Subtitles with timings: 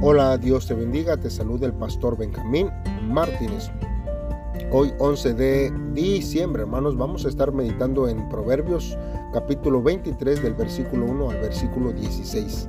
[0.00, 2.70] Hola, Dios te bendiga, te saluda el pastor Benjamín
[3.02, 3.68] Martínez.
[4.70, 8.96] Hoy 11 de diciembre, hermanos, vamos a estar meditando en Proverbios
[9.32, 12.68] capítulo 23 del versículo 1 al versículo 16.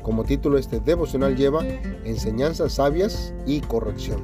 [0.00, 1.62] Como título este devocional lleva
[2.04, 4.22] enseñanzas sabias y corrección.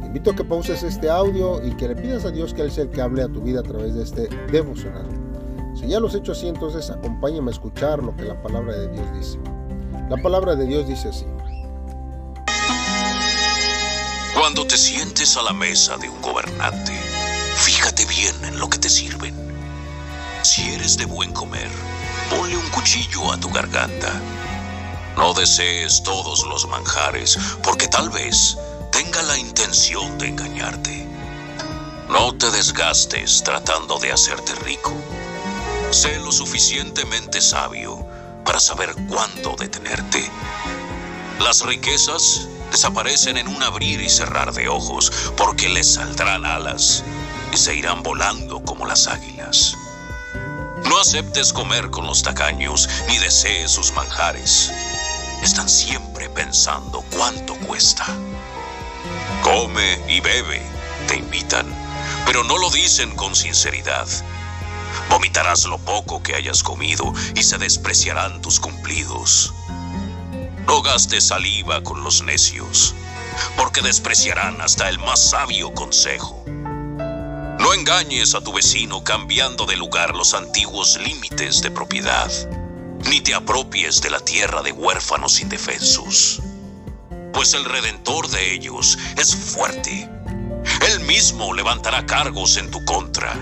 [0.00, 2.70] Te invito a que pauses este audio y que le pidas a Dios que Él
[2.70, 5.08] sea el que hable a tu vida a través de este devocional.
[5.74, 8.86] Si ya lo has hecho así, entonces acompáñame a escuchar lo que la palabra de
[8.92, 9.40] Dios dice.
[10.08, 11.26] La palabra de Dios dice así.
[14.40, 16.98] Cuando te sientes a la mesa de un gobernante,
[17.56, 19.34] fíjate bien en lo que te sirven.
[20.42, 21.68] Si eres de buen comer,
[22.30, 24.18] ponle un cuchillo a tu garganta.
[25.18, 28.56] No desees todos los manjares, porque tal vez
[28.90, 31.06] tenga la intención de engañarte.
[32.08, 34.94] No te desgastes tratando de hacerte rico.
[35.90, 38.06] Sé lo suficientemente sabio
[38.46, 40.30] para saber cuándo detenerte.
[41.40, 47.04] Las riquezas desaparecen en un abrir y cerrar de ojos, porque les saldrán alas
[47.52, 49.76] y se irán volando como las águilas.
[50.84, 54.72] No aceptes comer con los tacaños ni desees sus manjares.
[55.42, 58.06] Están siempre pensando cuánto cuesta.
[59.42, 60.62] Come y bebe,
[61.06, 61.66] te invitan,
[62.26, 64.06] pero no lo dicen con sinceridad.
[65.08, 69.52] Vomitarás lo poco que hayas comido y se despreciarán tus cumplidos.
[70.70, 72.94] No gastes saliva con los necios,
[73.56, 76.44] porque despreciarán hasta el más sabio consejo.
[76.46, 82.30] No engañes a tu vecino cambiando de lugar los antiguos límites de propiedad,
[83.04, 86.40] ni te apropies de la tierra de huérfanos indefensos,
[87.32, 90.08] pues el redentor de ellos es fuerte.
[90.88, 93.32] Él mismo levantará cargos en tu contra.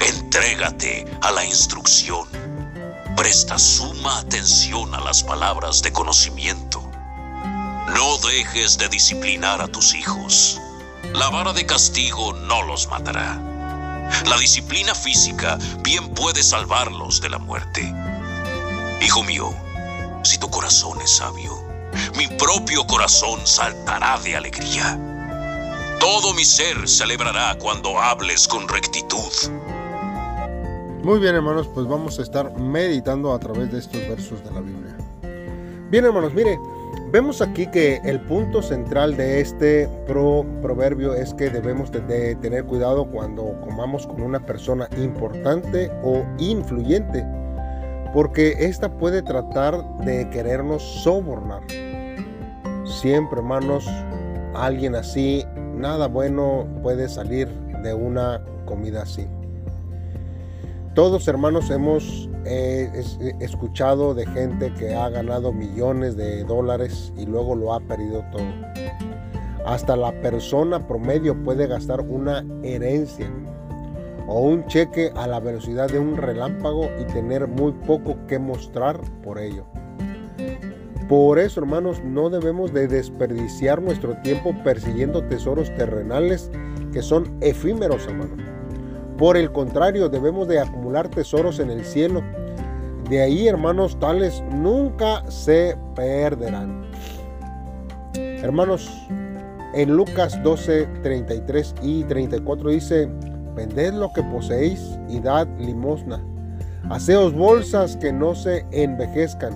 [0.00, 2.43] Entrégate a la instrucción
[3.16, 6.82] Presta suma atención a las palabras de conocimiento.
[7.94, 10.60] No dejes de disciplinar a tus hijos.
[11.12, 13.40] La vara de castigo no los matará.
[14.26, 17.94] La disciplina física bien puede salvarlos de la muerte.
[19.00, 19.54] Hijo mío,
[20.24, 21.62] si tu corazón es sabio,
[22.16, 24.98] mi propio corazón saltará de alegría.
[26.00, 29.32] Todo mi ser celebrará cuando hables con rectitud.
[31.04, 34.62] Muy bien hermanos, pues vamos a estar meditando a través de estos versos de la
[34.62, 34.96] Biblia.
[35.90, 36.58] Bien hermanos, mire,
[37.12, 43.04] vemos aquí que el punto central de este proverbio es que debemos de, tener cuidado
[43.04, 47.22] cuando comamos con una persona importante o influyente,
[48.14, 51.60] porque esta puede tratar de querernos sobornar.
[52.86, 53.86] Siempre hermanos,
[54.54, 55.44] alguien así,
[55.74, 57.46] nada bueno puede salir
[57.82, 59.28] de una comida así.
[60.94, 62.88] Todos hermanos hemos eh,
[63.40, 68.46] escuchado de gente que ha ganado millones de dólares y luego lo ha perdido todo.
[69.66, 73.28] Hasta la persona promedio puede gastar una herencia
[74.28, 79.00] o un cheque a la velocidad de un relámpago y tener muy poco que mostrar
[79.24, 79.66] por ello.
[81.08, 86.52] Por eso, hermanos, no debemos de desperdiciar nuestro tiempo persiguiendo tesoros terrenales
[86.92, 88.53] que son efímeros, hermanos
[89.18, 92.22] por el contrario, debemos de acumular tesoros en el cielo.
[93.08, 96.84] De ahí, hermanos, tales nunca se perderán.
[98.14, 98.90] Hermanos,
[99.74, 103.08] en Lucas 12, 33 y 34 dice,
[103.54, 106.22] vended lo que poseéis y dad limosna.
[106.90, 109.54] Haceos bolsas que no se envejezcan,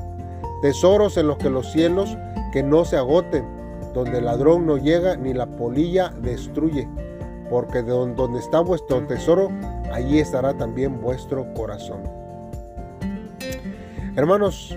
[0.62, 2.16] tesoros en los que los cielos
[2.52, 3.44] que no se agoten,
[3.92, 6.88] donde el ladrón no llega ni la polilla destruye
[7.48, 9.50] porque de donde está vuestro tesoro,
[9.92, 12.02] allí estará también vuestro corazón.
[14.16, 14.76] Hermanos,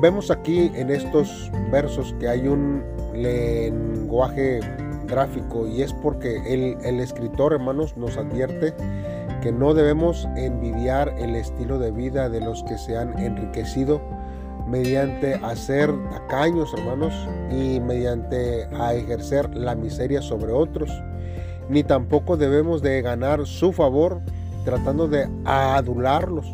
[0.00, 2.82] vemos aquí en estos versos que hay un
[3.14, 4.60] lenguaje
[5.06, 8.74] gráfico y es porque el, el escritor, hermanos, nos advierte
[9.42, 14.00] que no debemos envidiar el estilo de vida de los que se han enriquecido
[14.66, 17.14] mediante hacer tacaños, hermanos,
[17.50, 20.90] y mediante a ejercer la miseria sobre otros.
[21.68, 24.20] Ni tampoco debemos de ganar su favor
[24.64, 26.46] tratando de adularlos.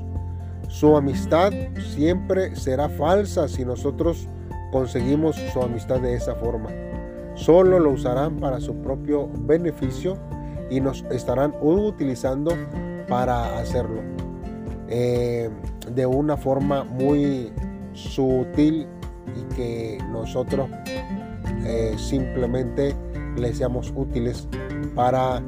[0.68, 1.52] Su amistad
[1.94, 4.28] siempre será falsa si nosotros
[4.70, 6.70] conseguimos su amistad de esa forma.
[7.34, 10.18] Solo lo usarán para su propio beneficio
[10.70, 12.52] y nos estarán utilizando
[13.08, 14.00] para hacerlo.
[14.88, 15.50] Eh,
[15.94, 17.52] de una forma muy
[18.02, 18.86] sutil
[19.36, 20.68] y que nosotros
[21.64, 22.94] eh, simplemente
[23.36, 24.48] les seamos útiles
[24.94, 25.42] para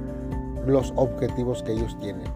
[0.67, 2.27] los objetivos que ellos tienen.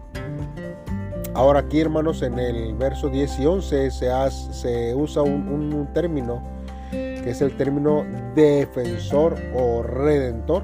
[1.33, 6.43] Ahora aquí hermanos en el verso 10 y 11 se, se usa un, término
[6.91, 8.05] que es el término
[8.35, 10.63] defensor o redentor.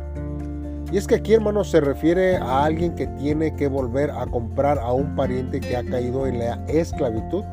[0.92, 4.78] Y es que aquí, hermanos, se refiere a alguien que tiene que volver a comprar
[4.78, 7.44] a un pariente que ha caído en la esclavitud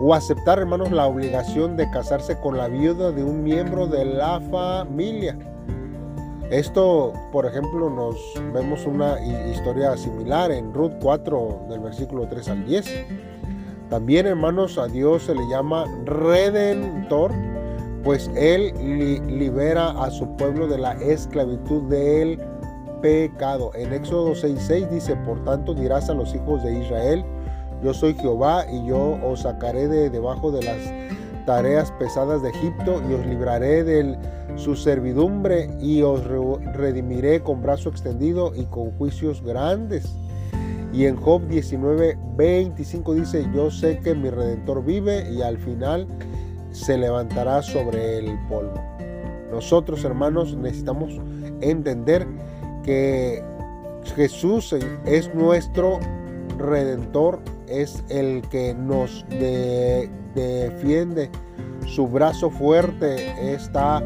[0.00, 4.40] o aceptar, hermanos, la obligación de casarse con la viuda de un miembro de la
[4.40, 5.38] familia.
[6.50, 8.16] Esto, por ejemplo, nos
[8.52, 9.20] vemos una
[9.50, 13.04] historia similar en Ruth 4 del versículo 3 al 10.
[13.90, 17.32] También, hermanos, a Dios se le llama redentor,
[18.02, 18.72] pues Él
[19.28, 22.40] libera a su pueblo de la esclavitud del
[23.02, 23.70] pecado.
[23.74, 27.24] En Éxodo 6:6 dice, por tanto dirás a los hijos de Israel,
[27.82, 30.78] yo soy Jehová y yo os sacaré de debajo de las
[31.46, 34.18] tareas pesadas de Egipto y os libraré de
[34.56, 40.14] su servidumbre y os redimiré con brazo extendido y con juicios grandes.
[40.92, 46.06] Y en Job 19, 25 dice, yo sé que mi redentor vive y al final
[46.72, 48.74] se levantará sobre el polvo.
[49.50, 51.20] Nosotros hermanos necesitamos
[51.60, 52.26] entender
[52.84, 53.42] que
[54.16, 54.74] Jesús
[55.04, 56.00] es nuestro
[56.58, 57.40] redentor
[57.70, 59.24] es el que nos
[60.34, 61.30] defiende.
[61.86, 64.02] Su brazo fuerte está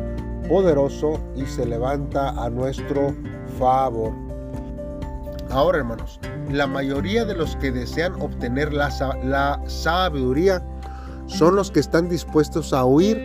[0.49, 3.15] poderoso y se levanta a nuestro
[3.59, 4.13] favor.
[5.51, 6.19] Ahora, hermanos,
[6.51, 8.91] la mayoría de los que desean obtener la,
[9.67, 10.63] sabiduría
[11.27, 13.19] son los que están dispuestos a oír.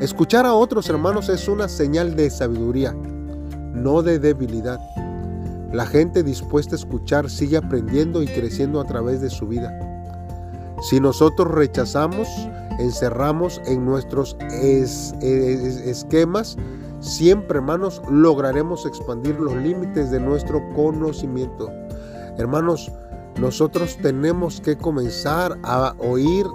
[0.00, 2.92] Escuchar a otros hermanos es una señal de sabiduría,
[3.72, 4.80] no de debilidad.
[5.76, 9.78] La gente dispuesta a escuchar sigue aprendiendo y creciendo a través de su vida.
[10.80, 12.26] Si nosotros rechazamos,
[12.78, 14.38] encerramos en nuestros
[15.20, 16.56] esquemas,
[17.00, 21.70] siempre, hermanos, lograremos expandir los límites de nuestro conocimiento.
[22.38, 22.90] Hermanos,
[23.38, 26.46] nosotros tenemos que comenzar a oír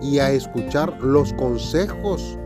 [0.00, 2.38] y a escuchar los consejos.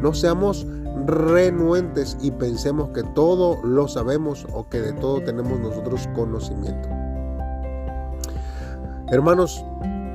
[0.00, 0.66] No seamos
[1.04, 6.88] renuentes y pensemos que todo lo sabemos o que de todo tenemos nosotros conocimiento.
[9.08, 9.64] Hermanos,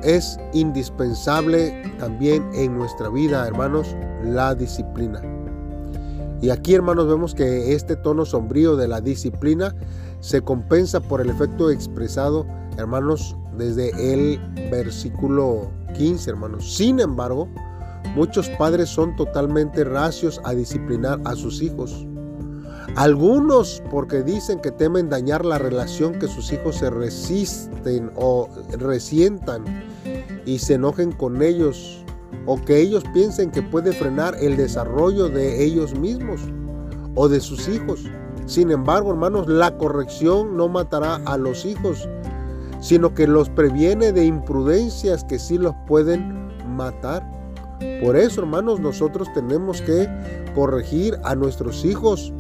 [0.03, 5.21] es indispensable también en nuestra vida, hermanos, la disciplina.
[6.41, 9.75] Y aquí, hermanos, vemos que este tono sombrío de la disciplina
[10.19, 14.39] se compensa por el efecto expresado, hermanos, desde el
[14.71, 16.75] versículo 15, hermanos.
[16.75, 17.47] Sin embargo,
[18.15, 22.05] Muchos padres son totalmente racios a disciplinar a sus hijos.
[22.95, 29.63] Algunos porque dicen que temen dañar la relación que sus hijos se resisten o resientan
[30.45, 32.03] y se enojen con ellos
[32.45, 36.41] o que ellos piensen que puede frenar el desarrollo de ellos mismos
[37.15, 38.03] o de sus hijos.
[38.45, 42.09] Sin embargo, hermanos, la corrección no matará a los hijos,
[42.81, 47.23] sino que los previene de imprudencias que sí los pueden matar.
[48.03, 50.07] Por eso, hermanos, nosotros tenemos que
[50.55, 52.33] corregir a nuestros hijos,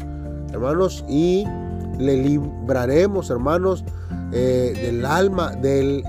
[0.51, 1.45] hermanos, y
[1.97, 3.83] le libraremos, hermanos,
[4.33, 6.03] eh, del alma del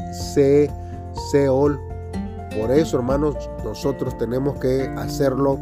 [1.31, 1.79] Seol.
[2.59, 5.59] Por eso, hermanos, nosotros tenemos que hacerlo,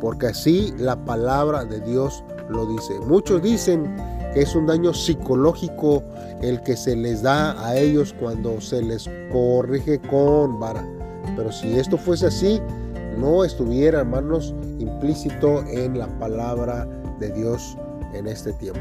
[0.00, 2.98] porque así la palabra de Dios lo dice.
[3.00, 3.96] Muchos dicen
[4.32, 6.02] que es un daño psicológico
[6.42, 10.84] el que se les da a ellos cuando se les corrige con vara.
[11.36, 12.60] Pero si esto fuese así,
[13.18, 16.86] no estuviera, hermanos, implícito en la palabra
[17.18, 17.76] de Dios
[18.12, 18.80] en este tiempo.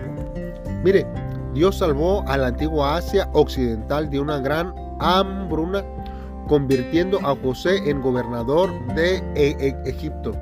[0.83, 1.05] Mire,
[1.53, 5.83] Dios salvó a la antigua Asia occidental de una gran hambruna,
[6.47, 10.33] convirtiendo a José en gobernador de e-, e-, Egipto.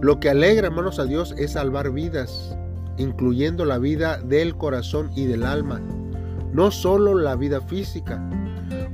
[0.00, 2.56] Lo que alegra, hermanos, a Dios es salvar vidas,
[2.96, 5.80] incluyendo la vida del corazón y del alma,
[6.52, 8.20] no solo la vida física.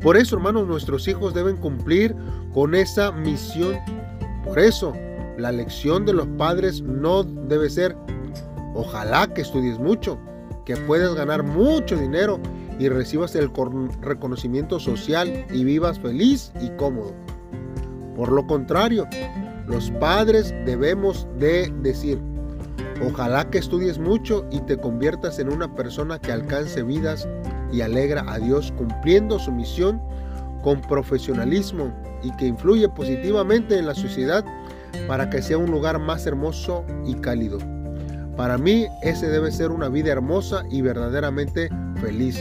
[0.03, 2.15] Por eso, hermanos, nuestros hijos deben cumplir
[2.53, 3.77] con esa misión
[4.49, 4.95] por eso,
[5.37, 7.95] la lección de los padres no debe ser,
[8.75, 10.19] ojalá que estudies mucho,
[10.65, 12.41] que puedas ganar mucho dinero
[12.79, 13.51] y recibas el
[14.01, 17.13] reconocimiento social y vivas feliz y cómodo.
[18.17, 19.07] Por lo contrario,
[19.67, 22.19] los padres debemos de decir,
[23.07, 27.29] ojalá que estudies mucho y te conviertas en una persona que alcance vidas
[27.71, 30.01] y alegra a Dios cumpliendo su misión
[30.63, 34.45] con profesionalismo y que influye positivamente en la sociedad
[35.07, 37.59] para que sea un lugar más hermoso y cálido.
[38.37, 41.69] Para mí ese debe ser una vida hermosa y verdaderamente
[42.01, 42.41] feliz.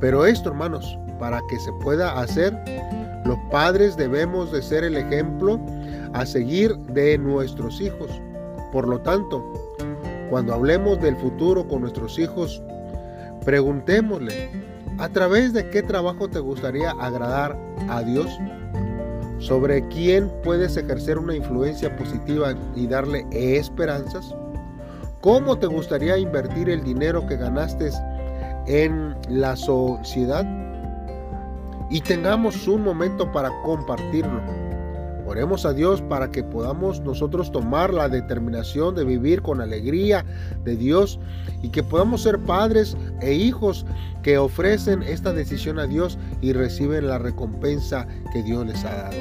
[0.00, 2.54] Pero esto, hermanos, para que se pueda hacer,
[3.24, 5.58] los padres debemos de ser el ejemplo
[6.12, 8.10] a seguir de nuestros hijos.
[8.72, 9.42] Por lo tanto,
[10.28, 12.62] cuando hablemos del futuro con nuestros hijos,
[13.44, 14.50] preguntémosle,
[14.98, 17.58] ¿a través de qué trabajo te gustaría agradar
[17.88, 18.28] a Dios?
[19.44, 24.34] sobre quién puedes ejercer una influencia positiva y darle esperanzas?
[25.20, 27.90] ¿Cómo te gustaría invertir el dinero que ganaste
[28.66, 30.46] en la sociedad?
[31.90, 34.40] Y tengamos un momento para compartirlo.
[35.26, 40.24] Oremos a Dios para que podamos nosotros tomar la determinación de vivir con alegría
[40.64, 41.18] de Dios
[41.62, 43.86] y que podamos ser padres e hijos
[44.22, 49.16] que ofrecen esta decisión a Dios y reciben la recompensa que Dios les ha dado.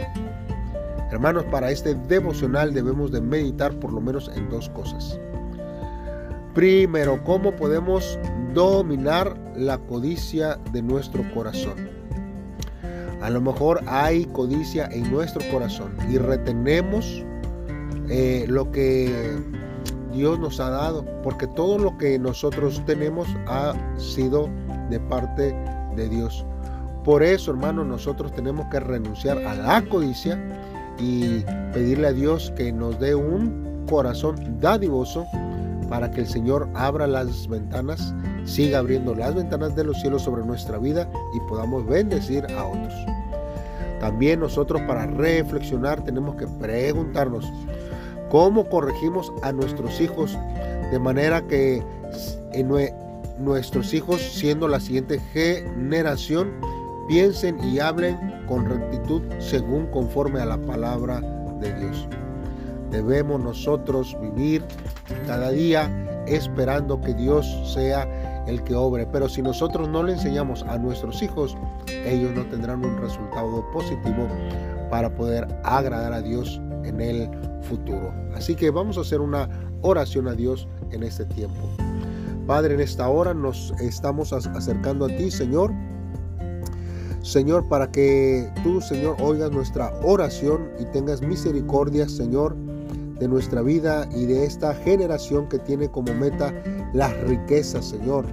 [1.11, 5.19] Hermanos, para este devocional debemos de meditar por lo menos en dos cosas.
[6.53, 8.19] Primero, ¿cómo podemos
[8.53, 12.02] dominar la codicia de nuestro corazón?
[13.23, 17.23] A lo mejor hay codicia en nuestro corazón y retenemos
[18.09, 19.39] eh, lo que
[20.13, 24.49] Dios nos ha dado, porque todo lo que nosotros tenemos ha sido
[24.89, 25.55] de parte
[25.95, 26.45] de Dios.
[27.05, 30.37] Por eso, hermano, nosotros tenemos que renunciar a la codicia
[30.99, 35.25] y pedirle a Dios que nos dé un corazón dadivoso
[35.89, 38.13] para que el Señor abra las ventanas,
[38.43, 43.12] siga abriendo las ventanas de los cielos sobre nuestra vida y podamos bendecir a otros.
[44.03, 47.49] También nosotros para reflexionar tenemos que preguntarnos
[48.29, 50.37] cómo corregimos a nuestros hijos
[50.91, 51.81] de manera que
[53.39, 56.51] nuestros hijos, siendo la siguiente generación,
[57.07, 61.21] piensen y hablen con rectitud según conforme a la palabra
[61.61, 62.05] de Dios.
[62.91, 64.65] Debemos nosotros vivir
[65.25, 68.05] cada día esperando que Dios sea
[68.47, 69.05] el que obre.
[69.05, 71.55] Pero si nosotros no le enseñamos a nuestros hijos,
[72.05, 74.27] ellos no tendrán un resultado positivo
[74.89, 77.29] para poder agradar a Dios en el
[77.61, 78.13] futuro.
[78.35, 79.49] Así que vamos a hacer una
[79.81, 81.69] oración a Dios en este tiempo.
[82.47, 85.71] Padre, en esta hora nos estamos acercando a ti, Señor.
[87.21, 92.53] Señor, para que tú, Señor, oigas nuestra oración y tengas misericordia, Señor,
[93.19, 96.53] de nuestra vida y de esta generación que tiene como meta
[96.93, 98.25] las riquezas, Señor.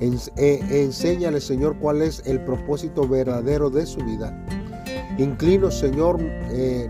[0.00, 4.46] Eh, enséñale, Señor, cuál es el propósito verdadero de su vida.
[5.18, 6.86] Inclino, Señor, eh,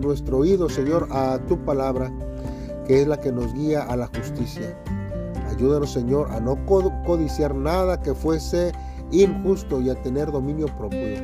[0.00, 2.12] nuestro oído, Señor, a tu palabra,
[2.86, 4.76] que es la que nos guía a la justicia.
[5.48, 8.72] Ayúdanos, Señor, a no codiciar nada que fuese
[9.10, 11.16] injusto y a tener dominio propio.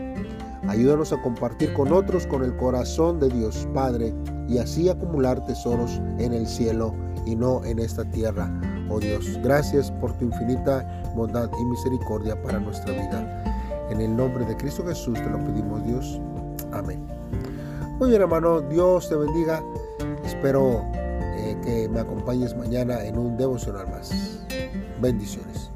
[0.68, 4.14] Ayúdanos a compartir con otros con el corazón de Dios Padre
[4.48, 6.94] y así acumular tesoros en el cielo
[7.26, 8.50] y no en esta tierra.
[8.88, 13.44] Oh Dios, gracias por tu infinita bondad y misericordia para nuestra vida.
[13.90, 16.20] En el nombre de Cristo Jesús te lo pedimos Dios.
[16.72, 17.06] Amén.
[17.98, 19.62] Muy bien hermano, Dios te bendiga.
[20.24, 20.84] Espero
[21.36, 24.40] eh, que me acompañes mañana en un devocional más.
[25.00, 25.70] Bendiciones.